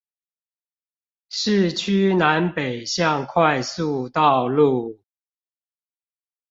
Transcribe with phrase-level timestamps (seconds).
[1.29, 4.99] 市區南北向快速道路